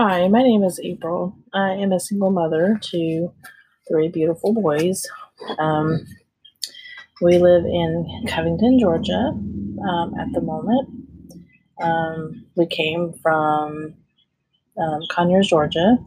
Hi, 0.00 0.28
my 0.28 0.44
name 0.44 0.62
is 0.62 0.78
April. 0.78 1.36
I 1.52 1.70
am 1.70 1.90
a 1.90 1.98
single 1.98 2.30
mother 2.30 2.78
to 2.80 3.32
three 3.88 4.06
beautiful 4.06 4.54
boys. 4.54 5.04
Um, 5.58 6.06
we 7.20 7.38
live 7.38 7.64
in 7.64 8.24
Covington, 8.28 8.78
Georgia 8.78 9.32
um, 9.90 10.14
at 10.16 10.32
the 10.32 10.40
moment. 10.40 10.88
Um, 11.82 12.46
we 12.54 12.66
came 12.66 13.12
from 13.14 13.94
um, 14.80 15.00
Conyers, 15.10 15.48
Georgia, 15.48 15.98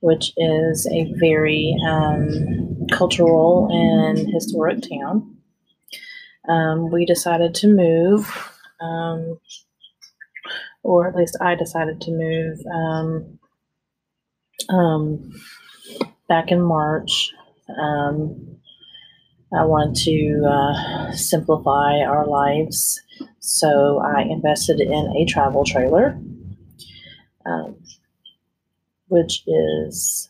which 0.00 0.32
is 0.38 0.86
a 0.86 1.12
very 1.18 1.76
um, 1.86 2.86
cultural 2.90 3.68
and 3.70 4.32
historic 4.32 4.78
town. 4.80 5.36
Um, 6.48 6.90
we 6.90 7.04
decided 7.04 7.54
to 7.56 7.68
move, 7.68 8.50
or 10.84 11.08
at 11.08 11.16
least 11.16 11.36
I 11.40 11.56
decided 11.56 12.00
to 12.02 12.10
move 12.12 12.58
um, 12.72 13.38
um, 14.68 15.32
back 16.28 16.52
in 16.52 16.60
March. 16.60 17.32
Um, 17.76 18.58
I 19.52 19.64
wanted 19.64 19.96
to 20.04 20.44
uh, 20.46 21.12
simplify 21.12 22.00
our 22.00 22.26
lives, 22.26 23.00
so 23.40 23.98
I 24.00 24.22
invested 24.22 24.80
in 24.80 25.12
a 25.16 25.24
travel 25.24 25.64
trailer, 25.64 26.20
um, 27.46 27.76
which 29.08 29.42
is 29.46 30.28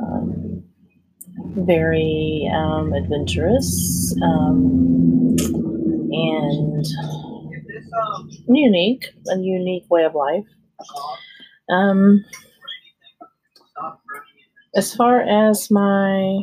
um, 0.00 0.62
very 1.36 2.48
um, 2.54 2.92
adventurous 2.94 4.14
and 6.12 6.86
unique, 8.48 9.06
a 9.30 9.38
unique 9.38 9.84
way 9.90 10.04
of 10.04 10.14
life. 10.14 10.44
Um, 11.68 12.24
as 14.74 14.94
far 14.94 15.20
as 15.22 15.70
my 15.70 16.38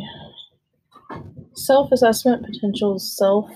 self 1.54 1.92
assessment 1.92 2.46
potential, 2.46 3.00
self, 3.00 3.50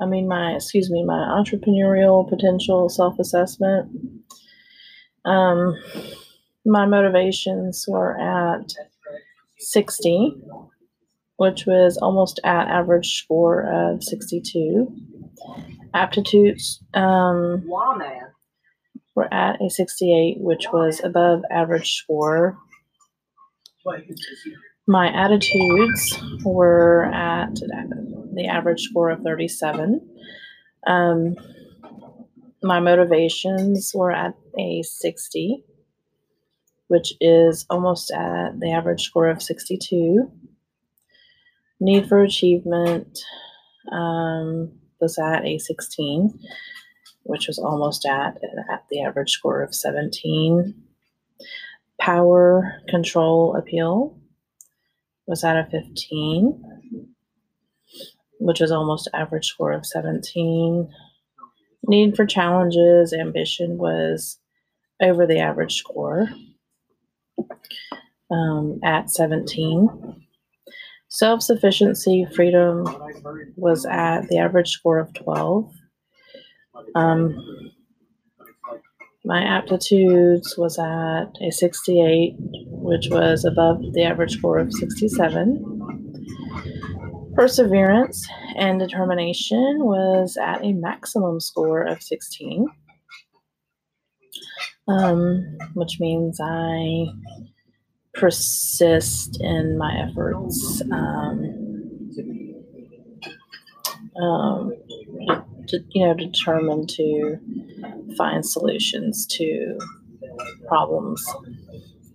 I 0.00 0.06
mean, 0.06 0.28
my, 0.28 0.52
excuse 0.54 0.90
me, 0.90 1.04
my 1.04 1.14
entrepreneurial 1.14 2.28
potential 2.28 2.88
self 2.88 3.18
assessment, 3.18 3.90
um, 5.24 5.76
my 6.64 6.86
motivations 6.86 7.84
were 7.88 8.18
at 8.18 8.72
60, 9.58 10.36
which 11.36 11.66
was 11.66 11.96
almost 11.98 12.40
at 12.44 12.68
average 12.68 13.22
score 13.22 13.62
of 13.62 14.02
62. 14.02 14.88
Aptitudes 15.96 16.82
um, 16.94 17.66
were 19.14 19.32
at 19.32 19.60
a 19.62 19.70
68, 19.70 20.36
which 20.38 20.66
was 20.72 21.02
above 21.02 21.42
average 21.50 21.94
score. 21.94 22.58
My 24.86 25.08
attitudes 25.08 26.18
were 26.44 27.06
at 27.06 27.54
the 27.54 28.46
average 28.46 28.82
score 28.82 29.10
of 29.10 29.22
37. 29.22 30.06
Um, 30.86 31.34
my 32.62 32.78
motivations 32.78 33.92
were 33.94 34.12
at 34.12 34.34
a 34.58 34.82
60, 34.82 35.64
which 36.88 37.14
is 37.20 37.64
almost 37.70 38.10
at 38.10 38.60
the 38.60 38.70
average 38.70 39.02
score 39.02 39.28
of 39.28 39.42
62. 39.42 40.30
Need 41.80 42.08
for 42.08 42.22
achievement 42.22 43.18
um, 43.90 44.72
was 45.00 45.18
at 45.18 45.44
a 45.44 45.58
16, 45.58 46.38
which 47.22 47.48
was 47.48 47.58
almost 47.58 48.06
at, 48.06 48.38
at 48.70 48.84
the 48.90 49.02
average 49.02 49.30
score 49.30 49.62
of 49.62 49.74
17. 49.74 50.74
Power, 52.00 52.80
control, 52.88 53.56
appeal 53.56 54.18
was 55.26 55.42
at 55.42 55.56
a 55.56 55.68
15, 55.70 57.12
which 58.38 58.60
was 58.60 58.70
almost 58.70 59.08
average 59.12 59.46
score 59.46 59.72
of 59.72 59.84
17. 59.84 60.88
Need 61.88 62.16
for 62.16 62.26
challenges, 62.26 63.12
ambition 63.12 63.78
was 63.78 64.38
over 65.00 65.26
the 65.26 65.38
average 65.38 65.76
score 65.76 66.28
um, 68.30 68.80
at 68.82 69.10
17. 69.10 70.25
Self 71.08 71.42
sufficiency, 71.42 72.26
freedom 72.34 72.84
was 73.56 73.86
at 73.86 74.28
the 74.28 74.38
average 74.38 74.70
score 74.70 74.98
of 74.98 75.12
12. 75.14 75.72
Um, 76.94 77.36
my 79.24 79.42
aptitudes 79.42 80.56
was 80.56 80.78
at 80.78 81.32
a 81.42 81.50
68, 81.50 82.36
which 82.68 83.08
was 83.10 83.44
above 83.44 83.80
the 83.92 84.04
average 84.04 84.36
score 84.36 84.58
of 84.58 84.72
67. 84.72 85.72
Perseverance 87.34 88.26
and 88.56 88.78
determination 88.78 89.84
was 89.84 90.38
at 90.40 90.64
a 90.64 90.72
maximum 90.72 91.40
score 91.40 91.82
of 91.82 92.02
16, 92.02 92.66
um, 94.88 95.58
which 95.74 95.98
means 96.00 96.38
I 96.40 97.06
persist 98.16 99.38
in 99.40 99.78
my 99.78 100.08
efforts. 100.08 100.82
Um, 100.90 101.66
um, 104.20 104.72
to, 105.68 105.80
you 105.90 106.06
know, 106.06 106.14
determined 106.14 106.88
to 106.90 107.38
find 108.16 108.44
solutions 108.46 109.26
to 109.26 109.78
problems, 110.66 111.24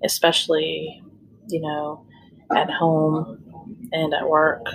especially, 0.03 1.03
you 1.47 1.61
know, 1.61 2.05
at 2.55 2.69
home 2.69 3.43
and 3.91 4.13
at 4.13 4.29
work. 4.29 4.65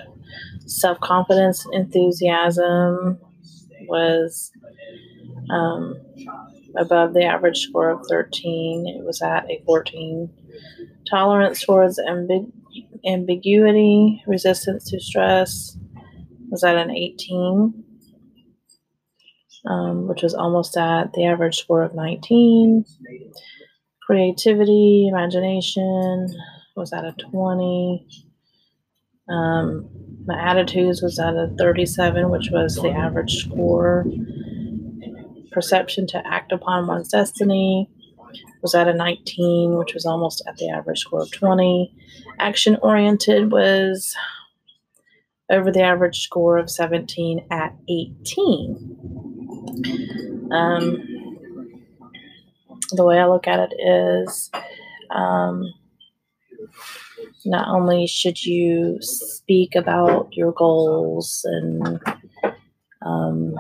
Self 0.67 1.01
confidence, 1.01 1.67
enthusiasm 1.73 3.19
was 3.89 4.53
um, 5.51 5.97
above 6.77 7.15
the 7.15 7.25
average 7.25 7.61
score 7.61 7.91
of 7.91 8.05
13. 8.09 8.87
It 8.87 9.05
was 9.05 9.23
at 9.23 9.49
a 9.51 9.63
14. 9.65 10.31
Tolerance 11.11 11.65
towards 11.65 12.01
ambig- 12.01 12.53
ambiguity, 13.07 14.23
resistance 14.27 14.91
to 14.91 15.01
stress 15.01 15.77
was 16.51 16.65
at 16.65 16.77
an 16.77 16.91
18, 16.91 17.85
um, 19.67 20.09
which 20.09 20.23
was 20.23 20.35
almost 20.35 20.77
at 20.77 21.13
the 21.13 21.27
average 21.27 21.59
score 21.59 21.83
of 21.83 21.95
19. 21.95 22.85
Creativity, 24.07 25.09
imagination 25.09 26.29
was 26.77 26.93
at 26.93 27.05
a 27.05 27.13
20. 27.31 28.07
Um, 29.29 29.89
my 30.25 30.39
attitudes 30.41 31.03
was 31.03 31.19
at 31.19 31.35
a 31.35 31.53
37, 31.59 32.31
which 32.31 32.51
was 32.51 32.77
the 32.77 32.91
average 32.91 33.45
score. 33.45 34.05
Perception 35.53 36.07
to 36.09 36.23
act 36.27 36.53
upon 36.53 36.87
one's 36.87 37.09
destiny 37.09 37.91
was 38.63 38.75
at 38.75 38.89
a 38.89 38.95
19, 38.95 39.77
which 39.79 39.95
was 39.95 40.07
almost 40.07 40.43
at 40.47 40.57
the 40.57 40.69
average 40.71 41.01
score 41.01 41.23
of 41.23 41.31
20. 41.31 41.95
Action 42.39 42.77
oriented 42.83 43.53
was 43.53 44.15
over 45.51 45.71
the 45.71 45.83
average 45.83 46.23
score 46.23 46.59
of 46.59 46.71
17 46.71 47.47
at 47.51 47.75
18. 47.89 48.97
Um, 50.51 51.17
the 52.93 53.05
way 53.05 53.19
I 53.19 53.27
look 53.27 53.47
at 53.47 53.71
it 53.71 53.75
is 53.81 54.51
um, 55.11 55.73
not 57.45 57.69
only 57.69 58.07
should 58.07 58.45
you 58.45 58.99
speak 59.01 59.75
about 59.75 60.29
your 60.33 60.53
goals 60.53 61.45
and 61.45 62.01
um, 63.03 63.55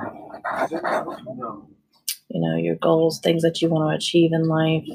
you 2.29 2.41
know 2.41 2.57
your 2.57 2.77
goals 2.77 3.21
things 3.21 3.43
that 3.43 3.61
you 3.63 3.69
want 3.69 3.91
to 3.91 3.97
achieve 3.97 4.33
in 4.33 4.49
life. 4.49 4.89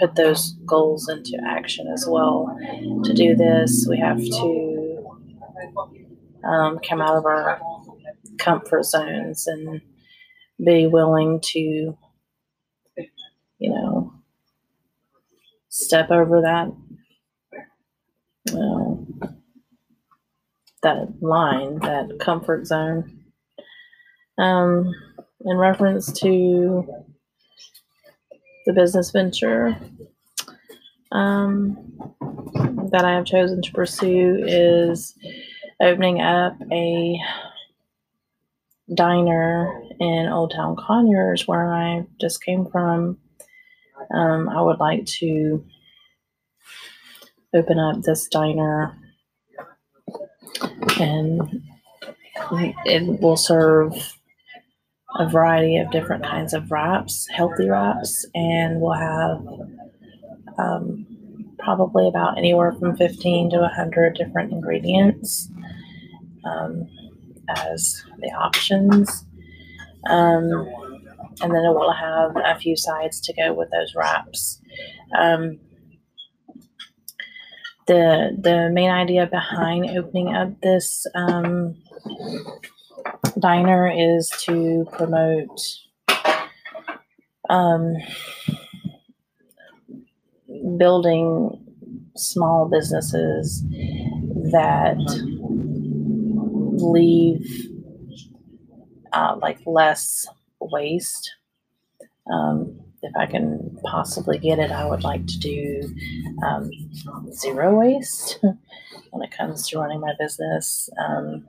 put 0.00 0.14
those 0.16 0.52
goals 0.66 1.08
into 1.08 1.38
action 1.46 1.86
as 1.88 2.06
well. 2.08 2.56
To 3.04 3.14
do 3.14 3.34
this 3.34 3.86
we 3.88 3.98
have 3.98 4.18
to 4.18 5.18
um, 6.44 6.78
come 6.78 7.00
out 7.00 7.16
of 7.16 7.24
our 7.24 7.60
comfort 8.38 8.84
zones 8.84 9.46
and 9.46 9.80
be 10.64 10.86
willing 10.86 11.40
to, 11.40 11.58
you 13.58 13.70
know, 13.70 14.14
step 15.68 16.10
over 16.10 16.42
that, 16.42 16.72
know, 18.54 19.06
that 20.82 21.08
line, 21.20 21.78
that 21.80 22.18
comfort 22.20 22.66
zone. 22.66 23.24
Um, 24.38 24.94
in 25.40 25.56
reference 25.56 26.12
to 26.20 26.86
the 28.66 28.72
business 28.72 29.10
venture 29.10 29.76
um, 31.12 31.76
that 32.90 33.04
I 33.04 33.12
have 33.12 33.24
chosen 33.24 33.62
to 33.62 33.72
pursue 33.72 34.42
is 34.46 35.14
opening 35.80 36.20
up 36.20 36.56
a 36.72 37.18
diner 38.94 39.82
in 40.00 40.28
Old 40.28 40.52
Town 40.54 40.76
Conyers, 40.76 41.46
where 41.46 41.72
I 41.72 42.06
just 42.20 42.42
came 42.44 42.66
from. 42.66 43.18
Um, 44.14 44.48
I 44.48 44.60
would 44.60 44.78
like 44.78 45.06
to 45.20 45.64
open 47.54 47.78
up 47.78 48.02
this 48.02 48.28
diner 48.28 48.96
and 50.98 51.62
it 52.84 53.20
will 53.20 53.36
serve 53.36 53.92
a 55.18 55.28
variety 55.28 55.76
of 55.78 55.90
different 55.90 56.24
kinds 56.24 56.52
of 56.52 56.70
wraps, 56.70 57.26
healthy 57.30 57.68
wraps, 57.68 58.26
and 58.34 58.80
we'll 58.80 58.92
have 58.92 59.40
um, 60.58 61.06
probably 61.58 62.06
about 62.08 62.36
anywhere 62.38 62.72
from 62.72 62.96
15 62.96 63.50
to 63.50 63.58
100 63.58 64.14
different 64.14 64.52
ingredients 64.52 65.48
um, 66.44 66.86
as 67.48 68.02
the 68.18 68.28
options. 68.28 69.24
Um, 70.08 70.50
and 71.42 71.52
then 71.52 71.64
it 71.64 71.74
will 71.74 71.92
have 71.92 72.36
a 72.36 72.58
few 72.58 72.76
sides 72.76 73.20
to 73.22 73.34
go 73.34 73.52
with 73.52 73.70
those 73.70 73.94
wraps. 73.94 74.60
Um, 75.18 75.58
the 77.86 78.36
the 78.38 78.70
main 78.72 78.90
idea 78.90 79.26
behind 79.26 79.86
opening 79.96 80.34
up 80.34 80.60
this 80.60 81.06
um, 81.14 81.76
diner 83.38 83.88
is 83.88 84.28
to 84.44 84.86
promote 84.92 85.60
um, 87.48 87.94
building 90.78 91.62
small 92.16 92.68
businesses 92.68 93.62
that 94.50 94.96
leave 96.78 97.46
uh, 99.12 99.36
like 99.40 99.58
less 99.66 100.26
waste. 100.60 101.34
Um, 102.30 102.80
if 103.06 103.16
I 103.16 103.26
can 103.26 103.78
possibly 103.84 104.38
get 104.38 104.58
it, 104.58 104.70
I 104.70 104.86
would 104.86 105.04
like 105.04 105.26
to 105.26 105.38
do 105.38 105.94
um, 106.44 106.70
zero 107.32 107.78
waste 107.78 108.38
when 109.10 109.22
it 109.22 109.30
comes 109.36 109.68
to 109.68 109.78
running 109.78 110.00
my 110.00 110.12
business. 110.18 110.88
Um, 110.98 111.46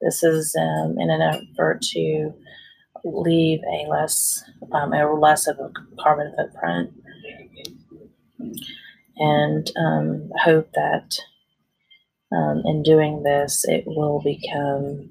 this 0.00 0.22
is 0.22 0.56
um, 0.56 0.96
in 0.98 1.10
an 1.10 1.22
effort 1.22 1.82
to 1.92 2.32
leave 3.04 3.60
a 3.60 3.88
less 3.88 4.42
um, 4.72 4.92
a 4.92 5.12
less 5.12 5.46
of 5.46 5.58
a 5.58 5.70
carbon 6.00 6.34
footprint, 6.36 6.92
and 9.16 9.70
um, 9.76 10.30
hope 10.42 10.70
that 10.74 11.18
um, 12.32 12.62
in 12.64 12.82
doing 12.82 13.22
this, 13.22 13.64
it 13.66 13.84
will 13.86 14.20
become 14.22 15.10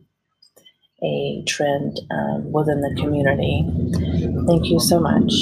a 1.03 1.43
trend 1.45 1.99
um, 2.11 2.51
within 2.51 2.81
the 2.81 2.95
community. 2.99 3.65
Thank 4.47 4.65
you 4.67 4.79
so 4.79 4.99
much. 4.99 5.33